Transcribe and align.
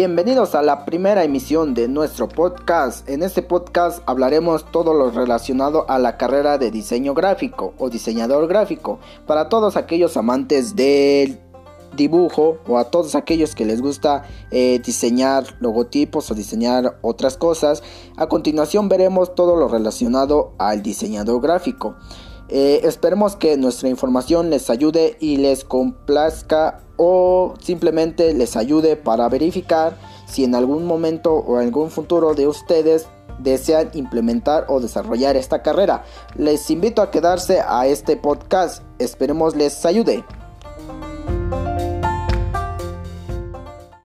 Bienvenidos 0.00 0.54
a 0.54 0.62
la 0.62 0.86
primera 0.86 1.24
emisión 1.24 1.74
de 1.74 1.86
nuestro 1.86 2.26
podcast. 2.26 3.06
En 3.06 3.22
este 3.22 3.42
podcast 3.42 4.02
hablaremos 4.06 4.64
todo 4.72 4.94
lo 4.94 5.10
relacionado 5.10 5.84
a 5.90 5.98
la 5.98 6.16
carrera 6.16 6.56
de 6.56 6.70
diseño 6.70 7.12
gráfico 7.12 7.74
o 7.76 7.90
diseñador 7.90 8.48
gráfico 8.48 8.98
para 9.26 9.50
todos 9.50 9.76
aquellos 9.76 10.16
amantes 10.16 10.74
del 10.74 11.38
dibujo 11.94 12.60
o 12.66 12.78
a 12.78 12.84
todos 12.84 13.14
aquellos 13.14 13.54
que 13.54 13.66
les 13.66 13.82
gusta 13.82 14.22
eh, 14.50 14.80
diseñar 14.82 15.44
logotipos 15.60 16.30
o 16.30 16.34
diseñar 16.34 16.96
otras 17.02 17.36
cosas. 17.36 17.82
A 18.16 18.26
continuación 18.26 18.88
veremos 18.88 19.34
todo 19.34 19.54
lo 19.54 19.68
relacionado 19.68 20.54
al 20.56 20.82
diseñador 20.82 21.42
gráfico. 21.42 21.94
Eh, 22.52 22.80
esperemos 22.82 23.36
que 23.36 23.56
nuestra 23.56 23.88
información 23.88 24.50
les 24.50 24.70
ayude 24.70 25.16
y 25.20 25.36
les 25.36 25.64
complazca 25.64 26.80
o 26.96 27.54
simplemente 27.60 28.34
les 28.34 28.56
ayude 28.56 28.96
para 28.96 29.28
verificar 29.28 29.96
si 30.26 30.42
en 30.42 30.56
algún 30.56 30.84
momento 30.84 31.32
o 31.34 31.58
algún 31.58 31.90
futuro 31.90 32.34
de 32.34 32.48
ustedes 32.48 33.06
desean 33.38 33.90
implementar 33.94 34.66
o 34.68 34.80
desarrollar 34.80 35.36
esta 35.36 35.62
carrera. 35.62 36.04
Les 36.36 36.70
invito 36.70 37.02
a 37.02 37.10
quedarse 37.10 37.62
a 37.66 37.86
este 37.86 38.16
podcast. 38.16 38.82
Esperemos 38.98 39.54
les 39.54 39.86
ayude. 39.86 40.24